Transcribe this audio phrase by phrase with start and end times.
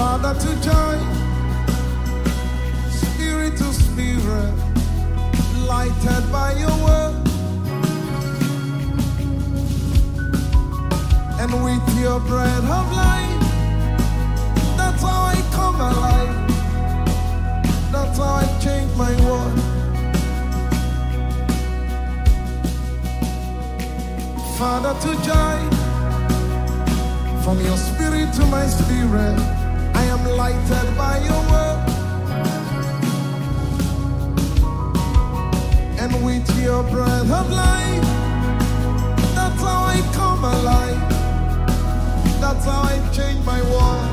[0.00, 0.98] Father to joy,
[2.88, 4.54] spirit to spirit,
[5.68, 7.16] lighted by your word.
[11.38, 13.40] And with your bread of life,
[14.78, 16.34] that's how I come alive.
[17.92, 19.60] That's how I change my world.
[24.56, 25.58] Father to joy,
[27.44, 29.59] from your spirit to my spirit,
[30.10, 31.80] am lighted by your word.
[36.00, 38.06] And with your breath of life,
[39.36, 41.00] that's how I come alive.
[42.40, 44.08] That's how I change my world.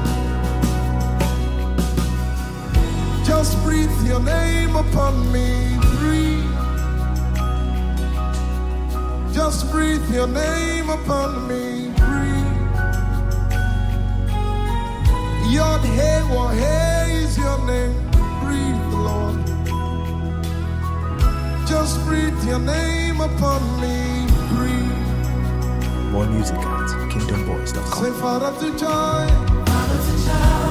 [3.26, 5.78] Just breathe your name upon me.
[5.98, 6.54] Breathe.
[9.34, 11.77] Just breathe your name upon me.
[15.50, 17.94] Yod Hey Wah Hey is your name.
[18.42, 19.46] Breathe, Lord.
[21.66, 24.28] Just breathe your name upon me.
[24.52, 26.12] Breathe.
[26.12, 28.04] More music at kingdomboys.com.
[28.04, 29.28] Say, Father to joy.
[29.66, 30.67] Father to child,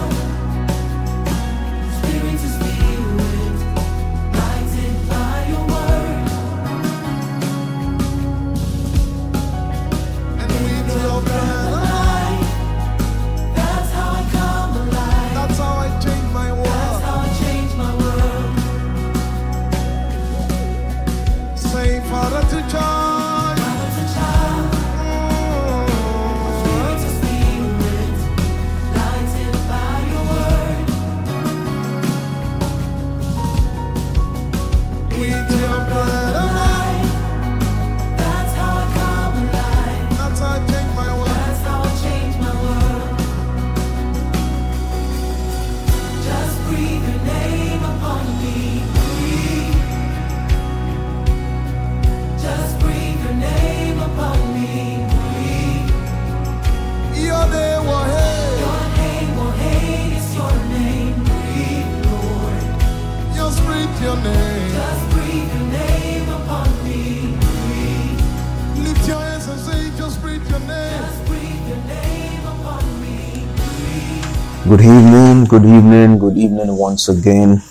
[74.76, 77.62] Good evening, good evening, good evening once again.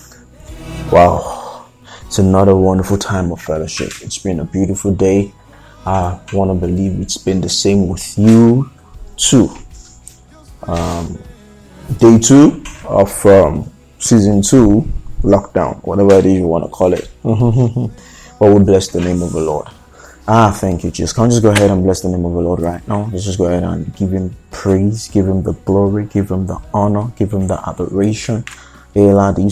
[0.92, 1.68] Wow,
[2.08, 3.92] it's another wonderful time of fellowship.
[4.02, 5.32] It's been a beautiful day.
[5.86, 8.72] I want to believe it's been the same with you
[9.18, 9.56] too.
[10.64, 11.20] Um,
[12.00, 14.92] day two of um, season two
[15.22, 17.08] lockdown, whatever it is you want to call it.
[17.22, 19.68] but we bless the name of the Lord.
[20.28, 21.14] Ah, thank you, Jesus.
[21.14, 23.08] Can we just go ahead and bless the name of the Lord right now?
[23.12, 26.58] Let's just go ahead and give him praise, give him the glory, give him the
[26.74, 28.44] honor, give him the adoration.
[28.96, 29.48] Nondom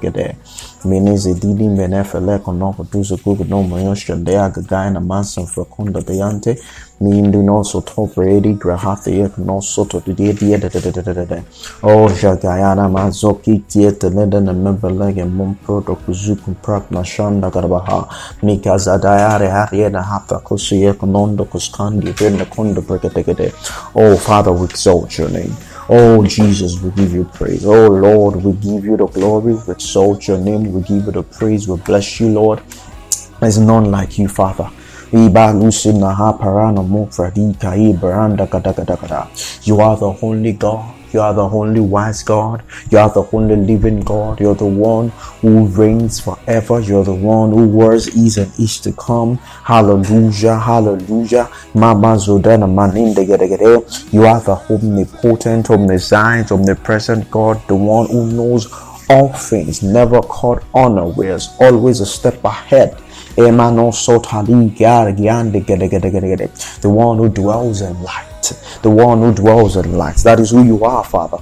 [0.00, 0.36] gede.
[0.84, 6.58] Meneze didi menefele konoko duza gugu no mayosha dea gagaina mansan frakonda deante.
[7.00, 10.58] Mindu no so topredi grahathi yek no soto didia dia.
[11.82, 18.08] Oh shagayana mazoki tieta leda na membelege mumprodo kuzukum prak na shanda garabaha.
[18.42, 23.52] Nika zadayare hariena hapa kusiye konondo kuskandi venda kondo brekedegede.
[23.94, 25.54] Oh Father, we exalt your name.
[25.92, 27.66] Oh Jesus, we give you praise.
[27.66, 29.54] Oh Lord, we give you the glory.
[29.54, 30.72] We exalt your name.
[30.72, 31.66] We give you the praise.
[31.66, 32.62] We bless you, Lord.
[33.40, 34.70] There's none like you, Father.
[35.10, 35.52] You are
[39.96, 40.99] the only God.
[41.12, 42.62] You are the only wise God.
[42.90, 44.40] You are the only living God.
[44.40, 45.08] You're the one
[45.40, 46.80] who reigns forever.
[46.80, 49.36] You're the one who was, is, and is to come.
[49.64, 50.58] Hallelujah.
[50.58, 51.48] Hallelujah.
[51.74, 53.26] Mama Zodana Maninde.
[54.12, 58.66] You are the omnipotent, omniscient, omnipresent God, the one who knows
[59.10, 62.96] all things, never caught unawares, always a step ahead.
[63.34, 63.50] The
[66.84, 68.29] one who dwells in light.
[68.82, 70.16] The one who dwells in light.
[70.18, 71.38] That is who you are, Father.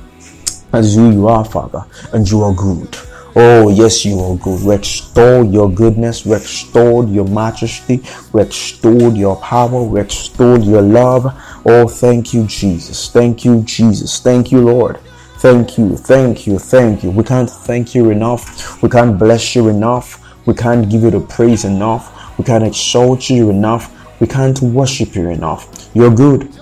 [0.70, 1.84] That is who you are, Father.
[2.12, 2.96] And you are good.
[3.36, 4.68] Oh, yes, you are good.
[4.68, 6.26] Extol your goodness.
[6.26, 8.02] Extol your majesty.
[8.34, 9.82] Extol your power.
[9.82, 11.26] We extol your love.
[11.64, 13.10] Oh, thank you, Jesus.
[13.10, 14.20] Thank you, Jesus.
[14.20, 14.98] Thank you, Lord.
[15.38, 17.12] Thank you, thank you, thank you.
[17.12, 18.82] We can't thank you enough.
[18.82, 20.20] We can't bless you enough.
[20.46, 22.36] We can't give you the praise enough.
[22.38, 23.94] We can't exalt you enough.
[24.20, 25.90] We can't worship you enough.
[25.94, 26.57] You're good.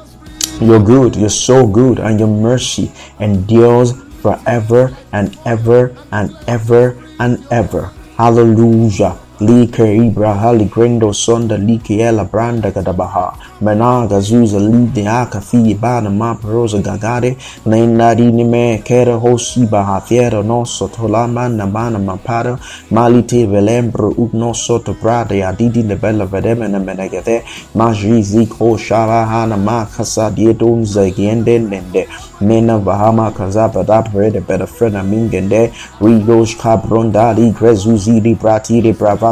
[0.60, 1.16] You're good.
[1.16, 1.98] You're so good.
[1.98, 3.92] And your mercy endures
[4.22, 7.92] forever and ever and ever and ever.
[8.16, 9.18] Hallelujah.
[9.38, 16.42] Like Ibraha Ligrendo Sonda Like Ela Branda Gadabaha Menaga Zuza Lide Aka Fi Bana Map
[16.42, 17.36] Rosa Gagare
[17.66, 22.58] Nainari Me Kera Hosi Baha Fiera Nosso Tolama Namana Mapara
[22.90, 27.44] Malite Velembro Ubno Soto Brade Adidi Nebella Vedemena Menegade
[27.74, 32.08] Maji Ziko Sharahana Makasa Diedon Zagiende Nende
[32.40, 39.25] Nena Bahama Kazaba Dapre Beda Frena Mingende Rigos Cabronda Ligre Zuzi Librati Librava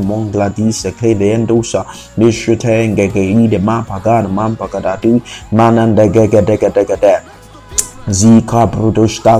[0.00, 0.52] Mongla
[5.50, 6.08] Mananda
[8.08, 8.66] Zika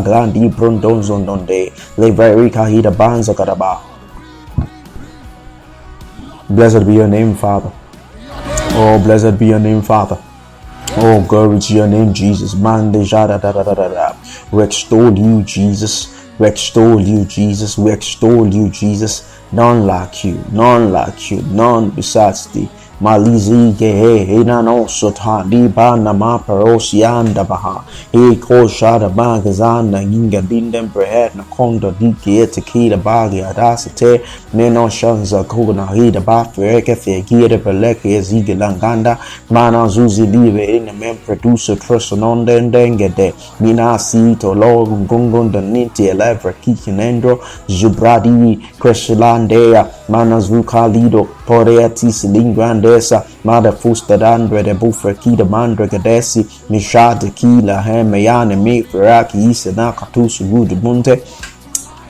[0.05, 3.35] Grandi Brondonzo Donde Leverica Hida Banza
[6.49, 7.73] Blessed be your name, Father.
[8.75, 10.19] Oh, blessed be your name, Father.
[10.99, 12.55] Oh, glory to your name, Jesus.
[12.55, 14.17] Man, de jada da da da da da.
[14.51, 16.09] We extol you, Jesus.
[16.39, 17.79] We extol you, Jesus.
[17.79, 19.32] We extol you, Jesus.
[19.53, 22.71] None like you, none like you, none besides thee.
[23.03, 25.43] Malizi gehe hina no sota
[25.75, 27.83] ba na ma anda baha.
[28.13, 33.29] E ko shada ba gazana ginga dindem brehet na kondo di ke te kida ba
[33.29, 34.23] gi adasate
[34.53, 39.19] ne no shanza ko na hida ba freke fe gira beleke zige langanda.
[39.51, 43.33] Mana zuzi live in men producer person denge de.
[43.59, 51.89] Mina si to lo gungun da ninti elevra kikinendro zubradi creslandea mana zuka lido porea
[51.89, 55.15] tis lingrandesa mada fusta dandre de bufra
[55.51, 61.23] mandre gadesi mishada kila hemeyane mi feraki isa na katusu gudu munte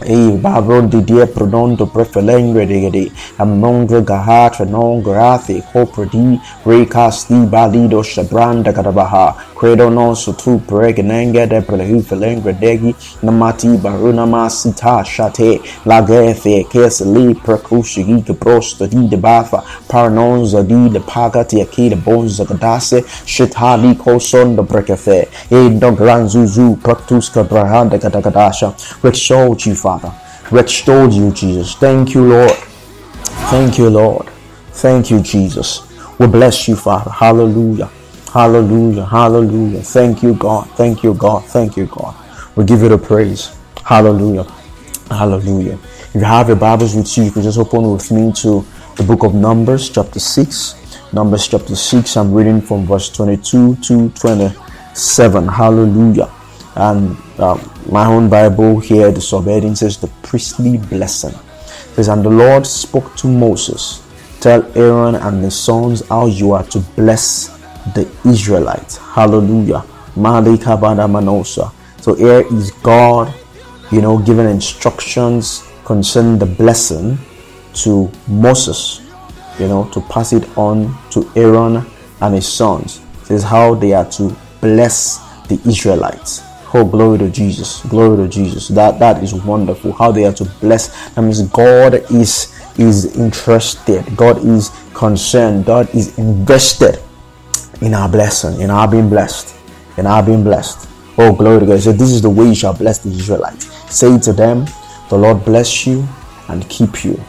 [0.04, 9.34] e baro didie prononto prefelengre digedi amongre gahatre non grathi coprodi recasti balido shabranda katabaha
[9.62, 17.34] credo non sutu pregnenge de prelehu felengre degi namati barunama sita shate lagethe kes li
[17.34, 24.56] precushigi prosto di de bafa parnonza di de pagati e akida bonza kadase shitali koson
[24.56, 30.12] de prekefe e do granzuzu praktuska brahanda katakadasha which show chifa father
[30.58, 31.74] extol you jesus.
[31.74, 32.56] Thank you lord.
[33.50, 34.26] Thank you lord.
[34.84, 35.88] Thank you jesus.
[36.18, 37.10] We bless you father.
[37.10, 37.90] Hallelujah.
[38.32, 39.06] Hallelujah.
[39.06, 39.82] Hallelujah.
[39.82, 40.68] Thank you god.
[40.76, 41.44] Thank you god.
[41.44, 42.14] Thank you god.
[42.56, 43.56] We give you the praise.
[43.84, 44.44] Hallelujah.
[45.10, 45.78] Hallelujah.
[46.14, 48.64] If you have your bibles with you you can just open with me to
[48.96, 54.10] the book of numbers chapter 6 numbers chapter 6 i'm reading from verse 22 to
[54.10, 56.30] 27 hallelujah.
[56.76, 61.34] And um, my own bible here the subheading says the priestly blessing.
[61.34, 64.06] It says and the lord spoke to moses
[64.40, 67.49] tell aaron and his sons how you are to bless
[67.94, 68.96] the israelites.
[68.96, 69.84] Hallelujah.
[70.14, 71.73] Manosa.
[72.00, 73.32] so here is god
[73.90, 77.19] you know giving instructions concerning the blessing
[77.73, 79.00] to moses
[79.58, 81.85] you know to pass it on to aaron
[82.20, 83.00] and his sons.
[83.23, 85.19] It says how they are to bless
[85.49, 86.43] the israelites
[86.74, 87.84] Oh, glory to Jesus.
[87.86, 88.69] Glory to Jesus.
[88.69, 89.92] That that is wonderful.
[89.92, 91.10] How they are to bless.
[91.10, 94.16] That means God is is interested.
[94.16, 95.66] God is concerned.
[95.66, 96.98] God is invested
[97.82, 99.54] in our blessing, in our being blessed,
[99.98, 100.88] in our being blessed.
[101.19, 101.80] Oh, glory to God.
[101.80, 103.66] So this is the way you shall bless the Israelites.
[103.94, 104.64] Say to them,
[105.10, 106.06] the Lord bless you
[106.48, 107.22] and keep you,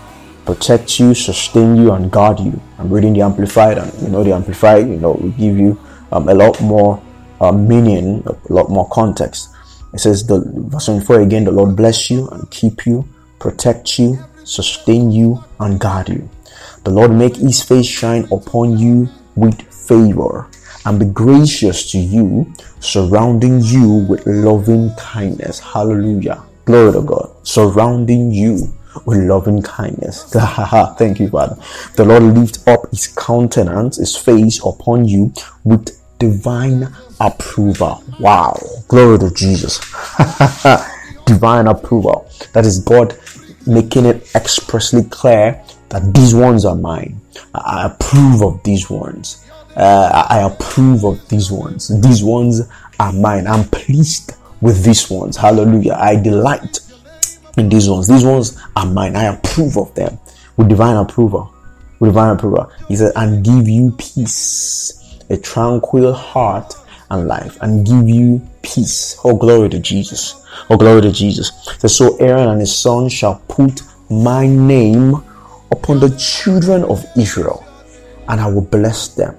[0.46, 2.62] protect you, sustain you, and guard you.
[2.78, 5.78] I'm reading the Amplified, and you know the Amplified, you know, will give you
[6.13, 7.03] um, a lot more
[7.44, 9.50] uh, meaning, a lot more context.
[9.94, 13.06] It says, the verse 24 again, the Lord bless you and keep you,
[13.40, 16.30] protect you, sustain you, and guard you.
[16.84, 20.48] The Lord make his face shine upon you with favor
[20.86, 25.60] and be gracious to you, surrounding you with loving kindness.
[25.60, 26.44] Hallelujah.
[26.66, 27.30] Glory to God.
[27.44, 28.74] Surrounding you
[29.06, 30.24] with loving kindness.
[30.98, 31.58] Thank you, Father.
[31.96, 35.34] The Lord lift up his countenance, his face upon you
[35.64, 36.88] with divine
[37.24, 38.03] approval.
[38.20, 38.60] Wow.
[38.88, 39.80] Glory to Jesus.
[41.25, 42.30] divine approval.
[42.53, 43.18] That is God
[43.65, 47.22] making it expressly clear that these ones are mine.
[47.56, 49.48] I approve of these ones.
[49.75, 51.89] Uh, I approve of these ones.
[52.01, 52.62] These ones
[53.00, 53.48] are mine.
[53.48, 55.38] I'm pleased with these ones.
[55.38, 55.94] Hallelujah.
[56.00, 56.80] I delight
[57.58, 58.08] in these ones.
[58.08, 59.15] These ones are mine.
[59.15, 60.20] I approve of them
[60.58, 61.53] with divine approval.
[62.00, 62.72] With divine approval.
[62.88, 66.75] He said, and give you peace, a tranquil heart
[67.13, 69.17] and life, and give you peace.
[69.24, 70.46] Oh, glory to Jesus.
[70.70, 71.51] Oh, glory to Jesus.
[71.86, 75.15] So, Aaron and his son shall put my name
[75.72, 77.65] upon the children of Israel,
[78.27, 79.38] and I will bless them.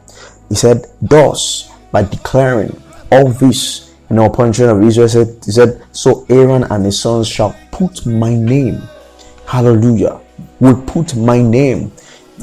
[0.49, 2.81] He said, thus, by declaring
[3.13, 7.01] all this, you know, upon children of Israel, said, he said, so Aaron and his
[7.01, 8.83] sons shall put my name,
[9.47, 10.21] hallelujah,
[10.61, 11.93] will put my name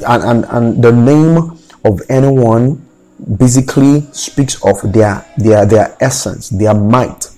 [0.06, 2.84] and, and, and the name of anyone
[3.36, 7.28] basically speaks of their their their essence, their might,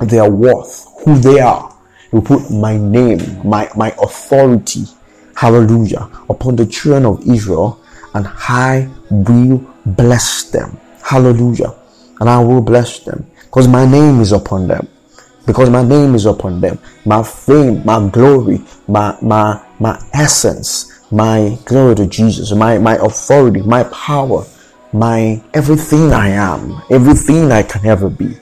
[0.00, 1.72] their worth, who they are.
[2.12, 4.84] Will put my name, my my authority,
[5.34, 7.82] hallelujah, upon the children of Israel,
[8.14, 10.78] and I will bless them.
[11.02, 11.74] Hallelujah.
[12.20, 13.26] And I will bless them.
[13.44, 14.88] Because my name is upon them
[15.46, 16.78] because my name is upon them.
[17.04, 23.62] My fame, my glory, my my my essence, my glory to Jesus, my my authority,
[23.62, 24.44] my power,
[24.92, 28.36] my everything I am, everything I can ever be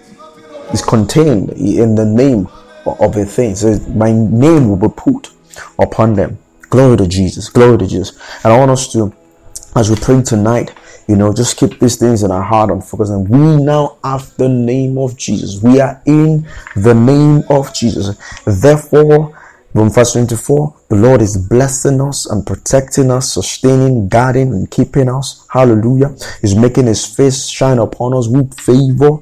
[0.72, 2.48] is contained in the name
[2.86, 3.54] of a thing.
[3.54, 5.30] So my name will be put
[5.78, 6.38] upon them.
[6.70, 7.48] Glory to Jesus.
[7.48, 8.18] Glory to Jesus.
[8.44, 9.12] And I want us to,
[9.76, 10.72] as we pray tonight,
[11.06, 13.10] you know, just keep these things in our heart and focus.
[13.10, 15.62] And we now have the name of Jesus.
[15.62, 16.46] We are in
[16.76, 18.16] the name of Jesus.
[18.44, 19.38] Therefore,
[19.74, 25.08] from verse 24, the Lord is blessing us and protecting us, sustaining, guarding, and keeping
[25.08, 25.46] us.
[25.50, 26.14] Hallelujah.
[26.40, 29.18] He's making his face shine upon us with favor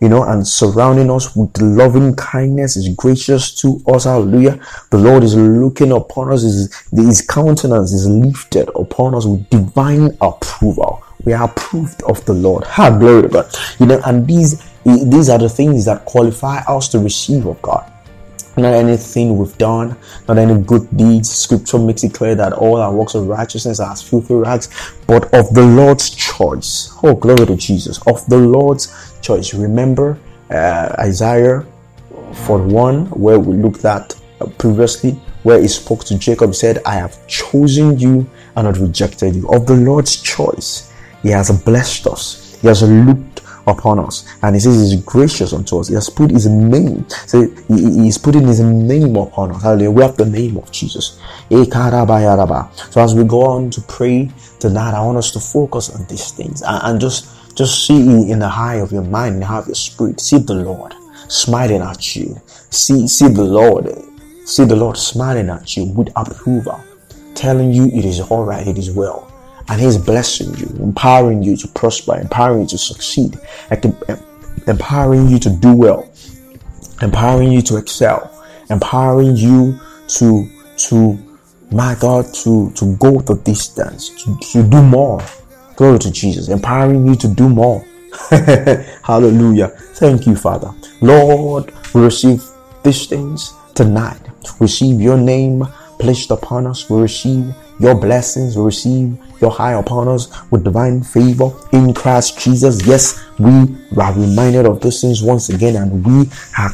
[0.00, 4.04] you know, and surrounding us with loving kindness, is gracious to us.
[4.04, 4.64] Hallelujah.
[4.90, 10.16] The Lord is looking upon us, his, his countenance is lifted upon us with divine
[10.20, 11.02] approval.
[11.24, 12.64] We are approved of the Lord.
[12.64, 13.52] Ha, glory to God.
[13.80, 17.92] You know, and these these are the things that qualify us to receive of God
[18.58, 19.96] not anything we've done,
[20.28, 21.30] not any good deeds.
[21.30, 24.68] Scripture makes it clear that all our works of righteousness are as filthy rags,
[25.06, 26.92] but of the Lord's choice.
[27.02, 27.98] Oh, glory to Jesus.
[28.06, 29.54] Of the Lord's choice.
[29.54, 30.18] Remember
[30.50, 31.64] uh, Isaiah
[32.46, 35.12] 41, where we looked at uh, previously,
[35.42, 39.48] where he spoke to Jacob, said, I have chosen you and not rejected you.
[39.50, 42.58] Of the Lord's choice, he has blessed us.
[42.60, 44.26] He has looked upon us.
[44.42, 45.88] And he says he's gracious unto us.
[45.88, 47.08] He has put his name.
[47.26, 49.62] So he, he's putting his name upon us.
[49.62, 49.90] Hallelujah.
[49.90, 51.20] We have the name of Jesus.
[51.50, 56.06] Eh, so as we go on to pray tonight, I want us to focus on
[56.06, 59.46] these things and, and just just see in the high of your mind in the
[59.46, 60.20] and have your spirit.
[60.20, 60.94] See the Lord
[61.28, 62.40] smiling at you.
[62.70, 63.88] See see the Lord.
[64.46, 66.82] See the Lord smiling at you with approval,
[67.34, 69.27] telling you it is all right, it is well
[69.68, 73.38] and He's blessing you, empowering you to prosper, empowering you to succeed,
[74.66, 76.10] empowering you to do well,
[77.02, 81.18] empowering you to excel, empowering you to to
[81.70, 85.22] my God to to go the distance, to, to do more.
[85.76, 87.84] Glory to Jesus, empowering you to do more.
[89.02, 89.68] Hallelujah.
[89.68, 90.74] Thank you, Father.
[91.00, 92.42] Lord, we receive
[92.82, 94.20] these things tonight.
[94.58, 95.64] Receive your name
[95.98, 96.88] placed upon us.
[96.90, 98.56] We receive your blessings.
[98.56, 102.84] We receive your high upon us with divine favor in Christ Jesus.
[102.86, 106.72] Yes, we are reminded of those things once again, and we have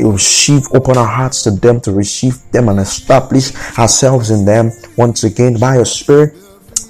[0.00, 5.24] received, open our hearts to them to receive them and establish ourselves in them once
[5.24, 6.34] again by your Spirit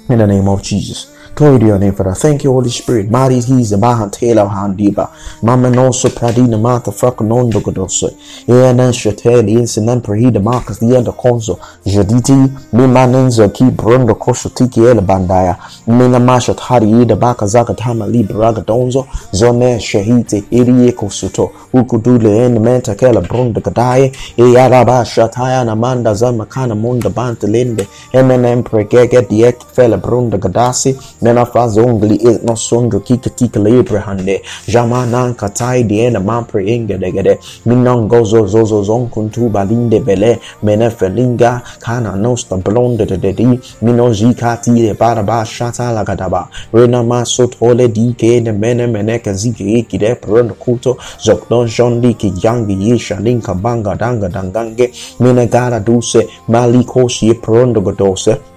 [0.09, 1.14] in the name of Jesus.
[1.35, 2.13] Glory to your name, Father.
[2.13, 3.11] Thank you, Holy Spirit.
[3.11, 5.11] Mari he's a bahan tela handiba.
[5.43, 8.09] Mama no so pradina mata frak non do godoso.
[8.47, 11.59] Enan shatel insinan prahida marcus the end of conso.
[11.83, 15.57] Jaditi, mimanenzo ki brondo kosho tiki el bandaya.
[15.87, 19.05] Mina mashat hari ida baka zaka tama libraga donzo.
[19.33, 21.51] Zone shahite irie kosuto.
[21.73, 24.13] Ukudule en menta kela brondo gadaye.
[24.37, 27.85] Eyaraba shataya namanda zamakana munda bantelinde.
[28.13, 30.95] Eminem pregege diet fela brondo gadasi.
[31.25, 34.43] Mena fazongli it no sondro kika tika libre hande.
[34.67, 37.39] Jama nan katai diena mampre inge degede.
[37.65, 39.09] Minon gozo zozo zon
[39.49, 40.39] balinde bele.
[40.61, 43.59] Mene felinga kana nosta blonde de di.
[43.81, 46.47] Mino zikati de baraba shata lagadaba.
[46.71, 50.95] Rena maso tole dike de mene mene kazike iki de prondo kuto.
[51.19, 52.75] Zokdon jondi ki yangi
[53.19, 54.93] linka banga danga dangange.
[55.19, 58.54] Mene gara duse mali koshi prondo godose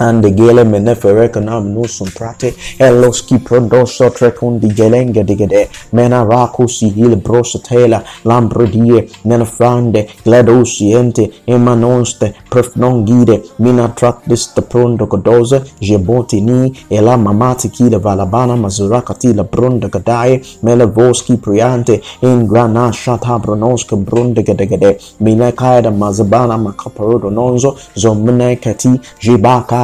[0.00, 2.54] and the gele menefere kanam no sum prate.
[2.78, 5.68] Eloski prodoso trekun di gelenge digede.
[5.92, 15.06] Mena raku si hil brosatela lambrodie nena frande gladosiente emanonste prefnongide mina traktis de prondo
[15.06, 15.62] godoze.
[15.80, 22.92] Jeboti ni ela mamati kida valabana mazurakati la bronda gadaye mele voski priante in grana
[22.92, 24.98] shata bronoska bronda gedegede.
[25.20, 27.76] Mine kaida mazabana makaparodo nonzo.
[27.94, 29.83] Zomene kati jibaka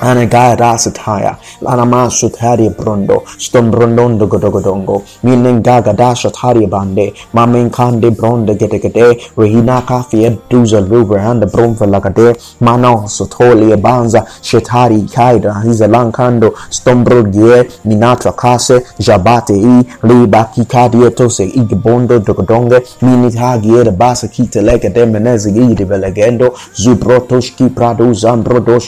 [0.00, 9.82] Anagaya sataya, Lanama Sutari Brondo, Stombrondondo Godogodongo, Minengaga Dashatari Bande, Mamin Kande Bronde Getegade, Rahina
[9.82, 18.36] Kafi Duza Luber and the Bronfa Lagade, Mano Sotoli Banza, Shetari Kaida, Hizalankando, Stombrogie, Minatra
[18.36, 25.84] Kase, Jabate E, Liba Kikadia Tose, Igbondo Dogodonge, Minitagie, the Basa Kita Legade, Menezi de.
[25.84, 28.78] Velegendo, Zubrotoshki Prado Zambrodo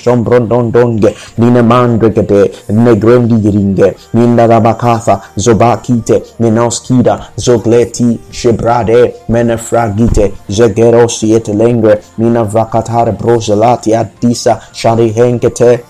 [1.00, 12.00] Ring, Nina Mandrekete, Negrendi Ring, Nina Rabakafa, Zobakite, Nenoskida, Zogleti, Shebrade, Menefragite, Zegerosi et Lengre,
[12.18, 15.84] Nina Vakatar Broselati, Adisa, Shari Henkete,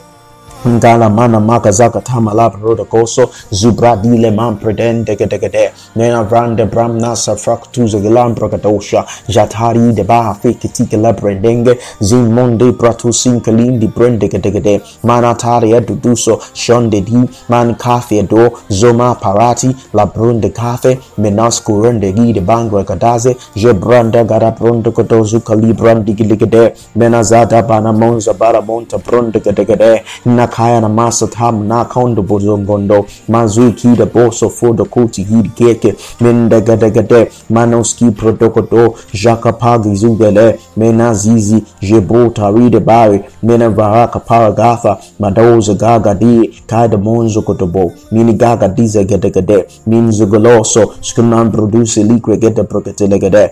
[0.66, 5.70] Ngala mana maka zaka tama la roda koso zubra dile man preden dege dege de
[5.96, 11.78] nena vrande bram nasa frak tuze gilan prakadosha jatari de baha fiki tike la brendenge
[12.02, 17.00] zin monde pratu sin kalin di brende dege dege de mana tari edu duso shonde
[17.06, 23.34] di man kafe do zoma parati la brunde kafe menas kurende gi de bangwa kadaze
[23.56, 29.76] je branda gara brunde kodozu kali brandi giligede menazada bana monza bara monta brunde dege
[29.78, 34.72] de na kaya na masa tam na kaun do bozom gondo mazuki da boso fo
[34.72, 41.64] da kuti gid keke men da gada gade manoski protokolo jaka pagi zungele mena zizi
[41.80, 48.68] jebo tari da bari mena varaka paragafa madoza gaga di kada monzo kotobo mini gaga
[48.68, 53.50] diza gada gade min zugoloso skunan produce likwe gada prokete legade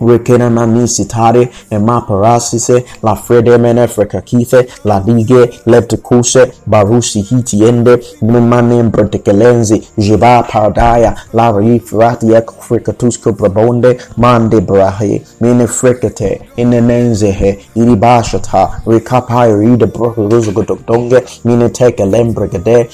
[0.00, 7.20] rekene na misitare e ne ma parasise la frede mene frekakife la lige leptekuse barusi
[7.20, 17.58] hitiende mnemane mbrotekelenzi jiba paradaya la rifrati ek frikatusko brabonde mande brahe mene frekete inenenzehe
[17.74, 22.88] iribashata rikapai ride brohuruzugudogdonge mene teke lembregede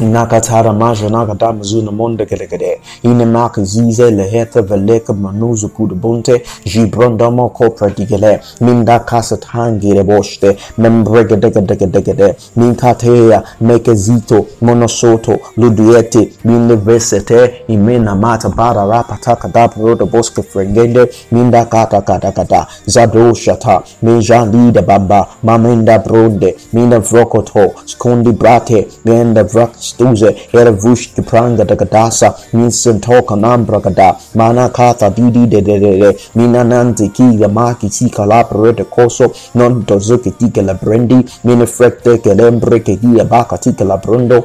[0.00, 7.70] inakatara maja nakada mazuna monde kelegede ine mak zize lehete veleke manuzu kudbunte jibrondomo ko
[7.70, 20.04] pradigele minda kasat hangire boshte membregedegedegedegede minkateya mekezito monosoto luduete minevesete imena mata bara rapatakadabroda
[20.04, 28.86] boske frengende minda kata kata kata zadoshata minjalida bamba mamenda bronde minda vrokoto skondi brate
[29.04, 35.78] minda vrak stuze hervush kipranga takatasa minsen toka nambra kada mana katha didi de de
[35.78, 36.10] de de.
[36.34, 39.32] Mina nanti ki ya maki si kalaprete koso.
[39.54, 41.18] Non tozuki tike la brendi.
[41.44, 44.44] Mina frekte ke lembre ke dia baka tike la brondo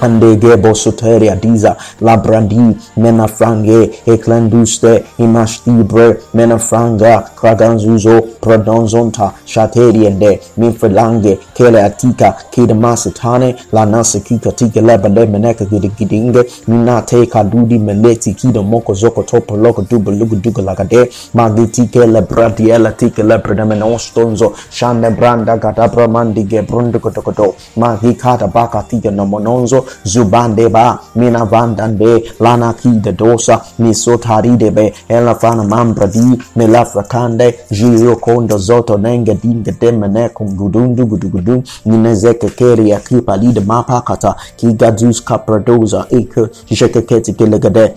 [0.00, 13.56] Andege bosoteria diza labrandi menafrange eklenduste imashtibre menafranga kraganzuzo prodonzonta shateriende minfrelange kele atika kidmasitane
[13.72, 20.36] lanase kikatika lebale meneka gidigidinge minate kadudi meleti kido moko zoko topo loko dubu lugu
[20.36, 28.82] dugu lagade magitike lebrati ela tike lepredemen ostonzo shane branda gadabra mandige brundukotokoto magikata baka
[28.82, 46.20] tika nomononzo zubandeba minavandande lanakidedosa misotaridebe elafanamambradi melafrakande jiokondo zoto nengedingedemenekungudugudugudu ninezekekeri akipalidemapakata kigaduskapradoza e
[46.20, 46.34] ik
[46.74, 47.94] shekeketikilegede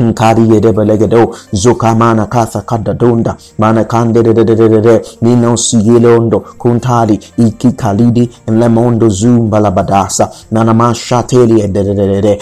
[0.00, 4.80] nkari yede belegedo zuka mana katha kada donda mana kande de de de de de
[4.80, 12.38] de nino sigilondo kuntari iki kalidi lemondo zumba la badasa nana mashateli de de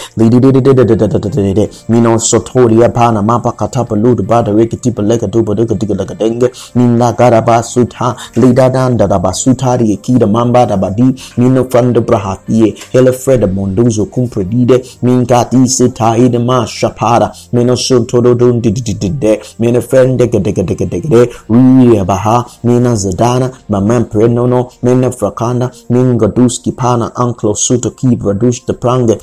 [17.55, 21.21] meno shontoro dun di di di de meno friend de de de de de
[21.53, 28.59] ri baha mena zadana mamen prenono mena frakanda minga duski pana anklo suto ki bradush
[28.67, 29.15] de prange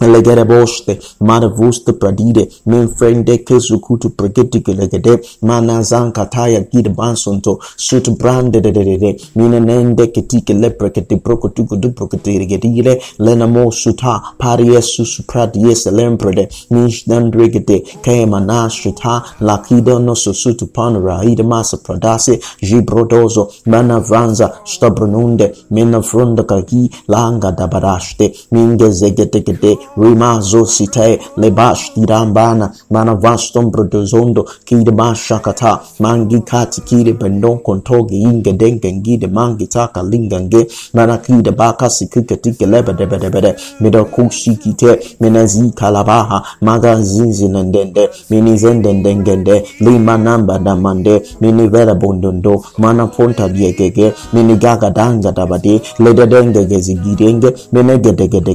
[0.00, 8.08] Legere boste, maravuste pradire, men frende kesu kutu pregetike legede, manazan kataya gid bansonto, sut
[8.18, 15.84] brande de de de de, minenende ketike leprekete prokotuku duprokete regedire, lenamo suta, pariesu supradies
[15.86, 27.52] lemprede, nishnandregete, kemana shuta, lakidono susutu panra, idemasa pradase, jibrodozo, manavanza, stabronunde, menafronda kaki, langa
[27.52, 29.42] dabaraste, mingezegete
[29.96, 38.52] rimazo site lebash dirambana mana vastom brodozondo kide mashakata mangi kati kide bendon kontoge inge
[38.52, 44.04] dengue ngide mangi taka lingange mana kide baka sikike tike lebe debe debe de mido
[44.04, 53.06] kushikite minazi kalabaha maga zinzi nendende mini zendendengende lima namba damande mini vera bondondo mana
[53.06, 58.54] ponta biegege mini gaga danga dabade lede denge gezigirenge mene gede gede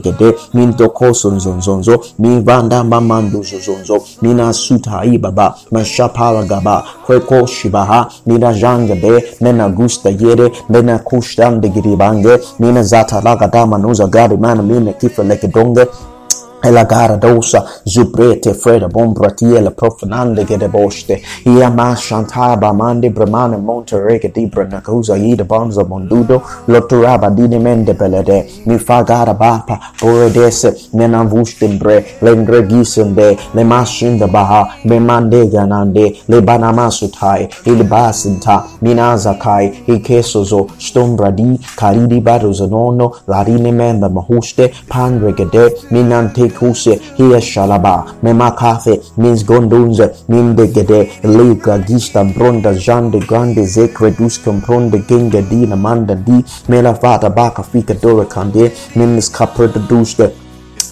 [1.30, 8.10] gede min doko sonzonzonzo min vanda mamandu zozonzo mina suta ibaba mashapala gaba kweko shibaha
[8.26, 10.12] mina janga de mena gusta
[16.72, 21.22] la gara dosa zubrete freda bombratiela profanande che de boste.
[21.44, 28.48] Ia ma shantaba mande bramane monterege di branacusa ida bonza mondudo lotturaba dine mende belede.
[28.66, 36.16] Mi fa gara bapa boredese nena vustembre lendre gisende le mashinda baha me mande ganande
[36.26, 45.78] le banamasutai il basinta minaza kai il kesozo stombradi karidi baruzanono larine memba mahuste pandregede
[45.90, 54.38] minante kuse hiya shalaba memakafe means gondunze minde gede liga gista bronda jande grande zekredus
[54.44, 60.46] compronde genga dina manda di mela fata baka fika dora kande mimis kapre duste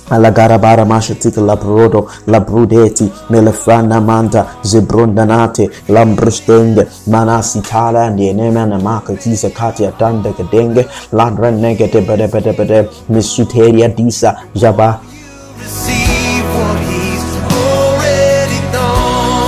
[0.09, 9.85] alla garabara mashatika labrodo labrudeti melefrana manta zebrondanate lambrustenge manasi kala nemana maka kisa kati
[9.85, 14.99] atanda kadenge landra negate bede bede bede misuteria disa jaba
[15.59, 15.92] Receive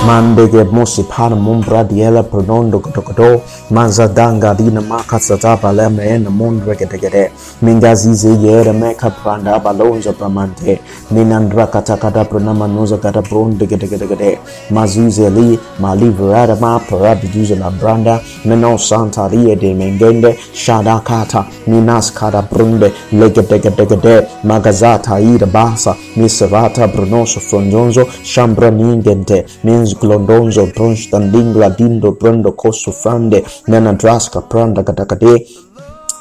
[0.06, 3.40] mandege musipana mumbradiela pronondo kotokotó
[3.70, 7.30] manzadanga dina makatsatapa lemeena mundreketekete
[7.62, 14.38] mingazizeyeere meka pranda balonzo pramante ninandra katakata pronamanuza kata prondeketeketekete
[14.70, 24.26] mazuzeli malivrarama parabijuze la branda meno santa lie de mengende shadakata minas kata brunde leketeketekete
[24.44, 32.92] magazata ira basa misrata brunoso fronzonzo shambra ningente minz klodonzo bronstan dingla dindo brando koso
[32.92, 35.32] frande nana draska pranda katakade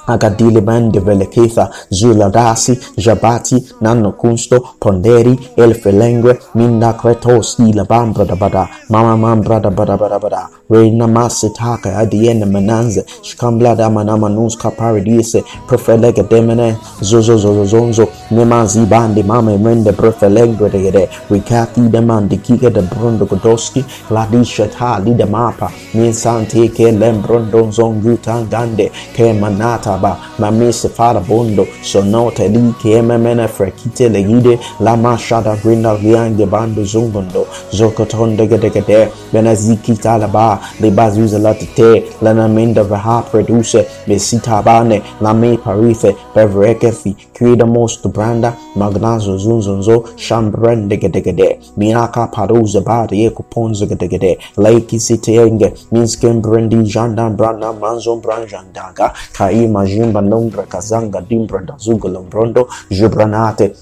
[0.08, 14.72] agadile mende velekitha zuladasi jabati nanokunsto ponderi elfelengue mindakretos ilabambradabada mamamambradabadabadabada reinamasitaka adiene menanze shkambladamanamanunska
[14.72, 28.92] paradise prefelege demene zozozozozonzo nemazibandi mame mende prefelengredegede rikatidemandikike de brondogodoski ladisheta lidemapa ninsantike lembrondonzongutangande
[29.16, 35.94] ke manata ba mamise fara bondo sonote li ke memene frekite legide la mashada grinda
[35.94, 43.86] liange bando zungondo zokotonde gede gede benaziki talaba le bazuza latite lana minda vaha produce
[44.08, 52.28] besita bane la me parithe bevrekethi krida most branda magnazo zunzonzo shambrende gede gede minaka
[52.28, 59.68] paruza bari eko ponzo gede gede laiki sitenge minsken brendi jandan branda manzon branjandaga kai
[59.86, 63.76] Majimba, Nongra, Kazanga, Dimbra, Dazugo, Lombrondo, Gibranate,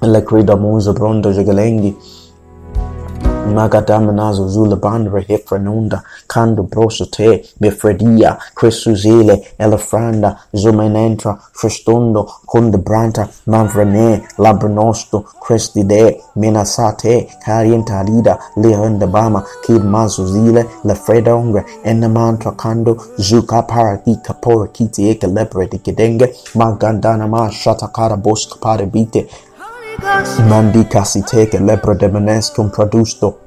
[0.00, 1.94] Lecrida, Muso, Brondo, Jegelenghi,
[3.46, 16.20] magadamanazo zulabandre hefranunda kando broso te befredia cresuzile elefranda zumenentra frestondo condebranta manvrene labrnosto crestide
[16.36, 24.34] menasate carientalida lehendabama kidmazuzile lefredongre enamantra kando zukaparadika
[26.54, 28.86] magandanama shatakara boskapare
[30.00, 33.38] parabite Mandi siteke lepra demonescum produsto.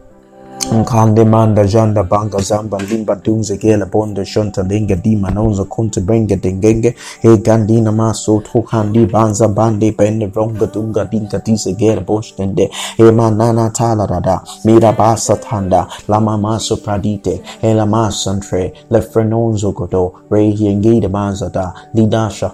[0.72, 6.36] Nkande manda janda banga zamba limba dunze gela bonda shonta linga di manonza kunte brenga
[6.36, 13.12] dengenge e gandina maso tukandi banza bande bende vronga dunga dinga dise gela boshtende e
[13.12, 20.22] manana tala rada mira basa tanda la mamaso pradite e la masantre le frenonzo godo
[20.30, 22.54] re yengida manzada lidasha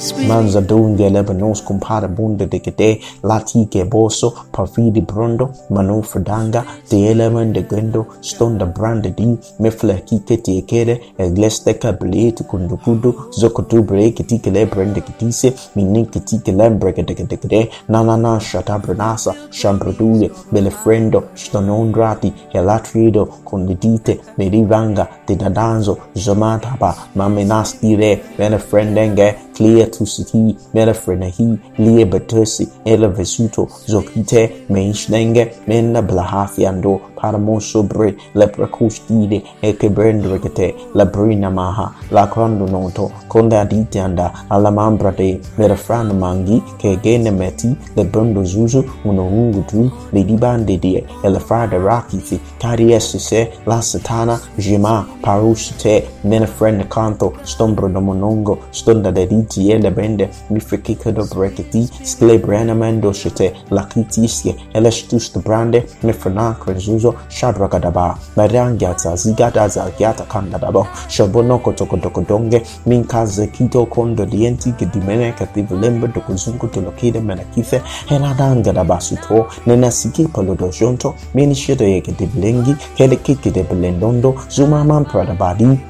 [0.00, 7.10] Manza dunge lebanos compare bunde de gede lati ke boso parfidi brondo manu fredanga de
[7.10, 12.78] elemen de gendo stonda brande di mefle kike te kere e gleste ka blete kundu
[12.84, 18.02] kudu zokotu breke tike le brande kitise minin kitike le breke de gede gede na
[18.02, 28.18] na na shata branasa shambroduye bele frendo stonondrati elatrido condidite merivanga de dadanzo zomataba mamenastire
[28.38, 31.46] bene frendenge clear tu sihi melafrenahi
[31.78, 40.74] lie batusi ele vesuto zokite meishnenge menna blahafiando parlons sobre le precustide e che brendrete
[40.92, 47.30] la brina maha, la quando noto, conda ditanda alla mambra de verfran mangi che gene
[47.30, 53.18] metti le brendo zuzu uno ungutu le dibande die e le frade rakizi, cari essi
[53.18, 59.78] se la satana jima parusite nel frene canto stombro da monongo stonda de diti e
[59.78, 66.12] le brende mi frikica do breketi sclebrenamendo sete la kitische e le stust brande me
[66.12, 75.32] franan crezuzo krenzuzo, shadragadaba, marangyata, zigadaza, gyata kandadabo, shabonoko tokotokodonge, minkaze kito kondo dienti, gedimene
[75.32, 85.89] kativulembe dokuzungu tulokide menakife, henadangadaba suto, nenasiki polodojonto, minishito yekedivilengi, kelekiki de belendondo, zumaman pradabadi,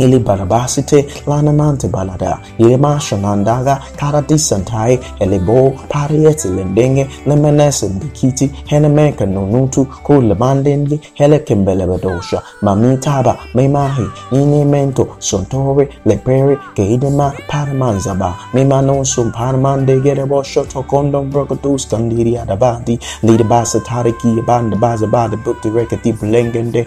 [0.00, 2.38] ili barabasite lanamante balada.
[2.58, 14.06] Ili mashanandaga karadisantai elebo parieti lendenge lemenese bikiti henemenka nunutu kulemandenli hele kembelebedosha mamitaba memahi
[14.32, 18.34] ninimento sontore lepere keidema paramanzaba.
[18.54, 21.88] Memanonsum paramandegerebosho tokondom brokotus
[26.20, 26.86] blengende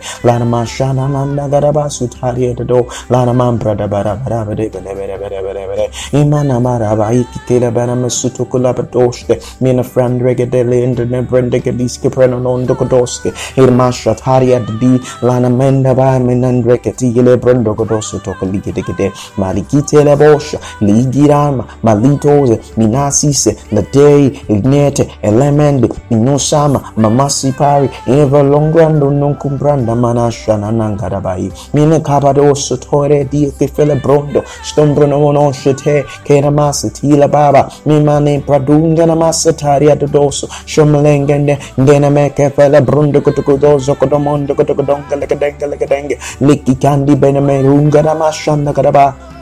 [3.10, 5.86] lana man brada bara bara bara bara bara bara bara
[6.22, 12.40] imana mara ba ikitela bana masuto kula badoshte mina friend regadele indene brenda gadiske preno
[12.40, 19.12] non dokodoske irmashat hariad di lana menda ba menan rekati ile brendo godoso tokolige degede
[19.38, 31.52] malikitela bosha ligirama malitose minasise ladei ignete elemende inosama mamasipari evalongrando non compranda manasha nanangarabai
[31.74, 37.16] mina kabadoso tore di ti fele brondo stombro no no shete ke na masa ti
[37.16, 37.68] la baba.
[37.86, 43.58] Mi mane pradunga na masa tari at doso shomlengende ndena me ke fele brondo kutuku
[43.58, 48.74] dozo kodomondo kutuku donga leke denga leke denga liki kandi bene me runga na mashanda
[48.74, 49.33] kadaba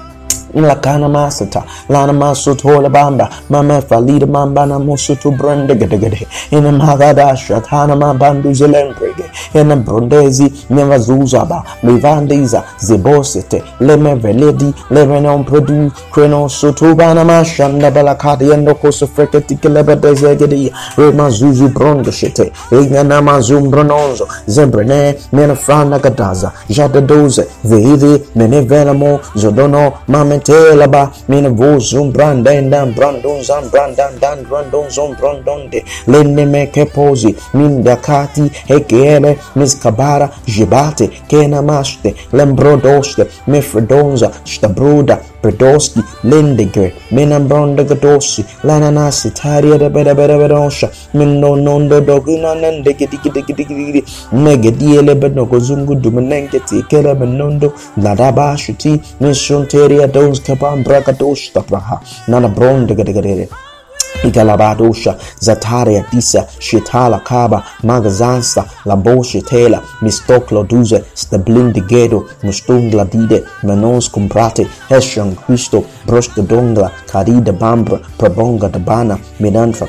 [0.55, 6.27] lakana masata lana masuto la bamba mama falida mamba na musutu brande gede gede.
[6.51, 9.23] Ina magada shatana mabandu zelembrege.
[9.53, 17.91] Ina brondezi neva zuzaba mivandiza zibosete leme veledi leme non produ kreno sutu bana mashanda
[17.91, 20.73] balakadi yendo koso freketi kelebe dezegedi.
[20.97, 28.21] Rema zuzu brondo shete igna na mazum brononzo zembrene mena frana gadaza jada doze veidi
[28.35, 35.15] mene velamo zodono mame telaba min vuzum branden dan brandon zam brandan dan brandon zom
[35.19, 35.83] brandon de.
[36.07, 46.93] Lenne me kepozi min dakati hekele miskabara jibate kena maste lembrodoste mefredonza stabruda Predoski, Lindiger,
[47.11, 56.83] Minambronda Gadosi, Lananasi, Taria de Beda Beda Bedosha, Mino Nondo Doguna Nendigidigidigidigidi, Negadiele Bednogozungu Dumenengeti,
[56.87, 63.49] Kela Menondo, Ladabashi, Mission Teria Don Kabam Bragadosh Tabraha, Nana Bronda Gadigade.
[64.23, 69.81] igalabadosha zataria disa shitala kaba magazansa laboshe tela.
[70.01, 79.17] Mistoklo duze stablindigedo mustungla dide menons comprate heshan cristo brosto dongla carida bambra probonga dabana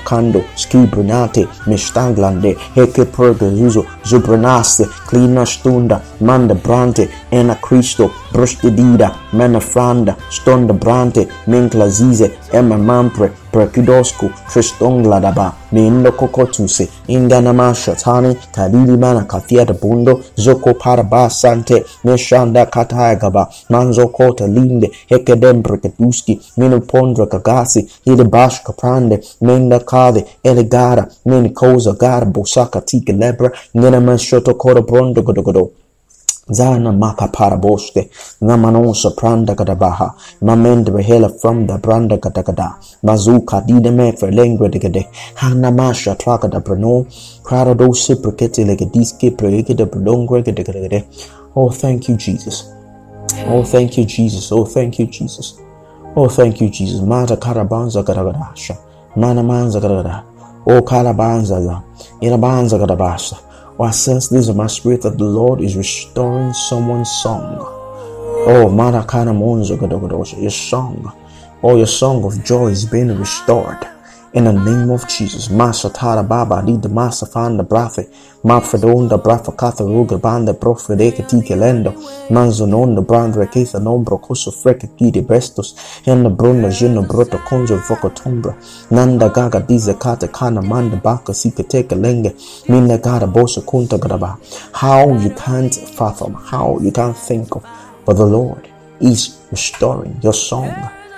[0.05, 9.61] kando ski brunate mistanglande heke pergazuzo zubranaste clina stunda manda brante ena cristo bruschidida, mena
[9.61, 19.27] franda, stonda brante, prostedira, menafranda, stondabrante, menklazise, emamampre, prakidosku, tristongladaba, mendo kokotunse, indanama shatani, tadilimana
[19.49, 29.21] De bundo, zoko parabasante, meshanda katayagaba, manzo kota linde, hekadempre kaduski, minopondra kagasi, hidabash kaprande,
[29.41, 35.82] menda kade, elegara, menikoza garbo, sakatika lebra, nena mashoto kora brondo godogodo.
[36.53, 38.11] Zana maka paraboste,
[38.41, 46.17] namanon pranda gadabaha, mamend behela from the branda gadagada, mazuka dideme for lengre de hanamasha
[46.19, 47.07] traka da brano,
[47.43, 51.05] crowd those reciprocate legadiske prege de brongre de
[51.55, 52.73] Oh, thank you, Jesus.
[53.47, 54.51] Oh, thank you, Jesus.
[54.53, 55.61] Oh, thank you, Jesus.
[56.17, 57.01] Oh, thank you, Jesus.
[57.03, 58.03] Mata karabanza
[59.15, 60.25] mana manza gadagada.
[60.67, 61.83] Oh, karabanza,
[62.23, 63.37] irabanza gadabasha.
[63.83, 67.57] I sense this in my spirit that the Lord is restoring someone's song.
[68.45, 69.79] Oh, Marakana Monzo
[70.41, 71.13] your song.
[71.63, 73.79] Oh, your song of joy is being restored.
[74.35, 78.09] In the name of Jesus, Mashatara Baba, lead the Masafan the Brafe,
[78.43, 81.93] Mafredon the Brafa Catharuga Banda Profredeka Tikelendo,
[82.31, 85.75] Manzonon the Brand Rekesa Nombro Coso Freke Gide Bestos,
[86.07, 88.57] and the Bruno Gino Broto Conjo Vocotombra,
[88.91, 92.33] Nanda Gaga Diza Kata Kana Manda Baka Sikateka Lenge,
[92.71, 94.39] Mina Gada Bosa Kunta Graba.
[94.75, 97.67] How you can't fathom, how you can't think of,
[98.07, 98.67] but the Lord
[98.99, 100.73] is restoring your song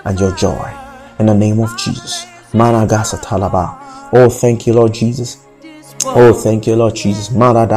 [0.04, 0.74] and your joy.
[1.20, 2.33] In the name of Jesus.
[2.54, 3.78] Managasa Talaba.
[4.12, 5.44] Oh, thank you, Lord Jesus.
[6.06, 7.28] Oh, thank you, Lord Jesus.
[7.30, 7.68] Taraba.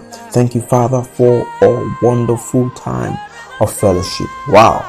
[0.00, 3.16] Oh, thank you, Father, for a wonderful time
[3.60, 4.28] of fellowship.
[4.48, 4.84] Wow.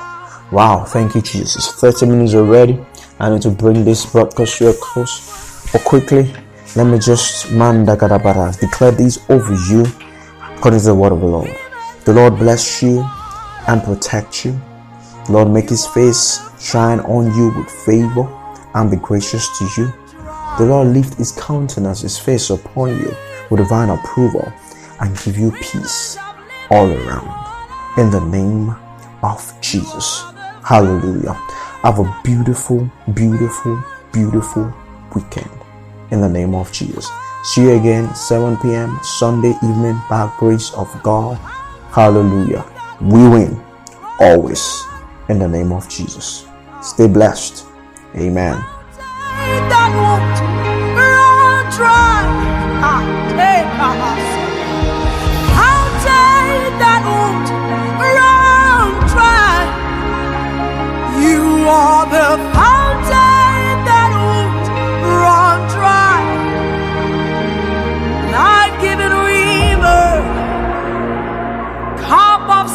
[0.52, 0.84] Wow.
[0.86, 1.72] Thank you, Jesus.
[1.74, 2.80] 30 minutes already.
[3.20, 5.70] I need to bring this broadcast to a close.
[5.74, 6.32] But quickly,
[6.76, 9.86] let me just mandagadabaras declare these over you
[10.56, 11.56] according to the word of the Lord.
[12.06, 13.04] The Lord bless you
[13.68, 14.60] and protect you.
[15.30, 18.28] Lord make his face shine on you with favor
[18.74, 19.94] and be gracious to you.
[20.58, 23.14] The Lord lift his countenance, his face upon you
[23.50, 24.52] with divine approval
[25.02, 26.18] and give you peace
[26.72, 27.30] all around.
[27.98, 28.76] In the name
[29.22, 30.24] of Jesus.
[30.64, 31.34] Hallelujah.
[31.84, 34.74] Have a beautiful, beautiful, beautiful
[35.14, 35.50] weekend.
[36.12, 37.10] In the name of Jesus.
[37.44, 38.98] See you again 7 p.m.
[39.04, 41.36] Sunday evening by grace of God.
[41.92, 42.66] Hallelujah.
[43.02, 43.62] We win
[44.20, 44.87] always
[45.30, 46.46] in the name of Jesus.
[46.82, 47.66] Stay blessed.
[48.16, 48.64] Amen.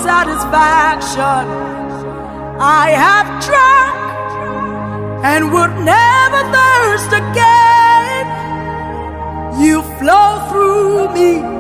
[0.03, 1.62] satisfaction.
[2.64, 3.96] I have drunk
[5.25, 8.27] and would never thirst again.
[9.61, 11.52] You flow through me.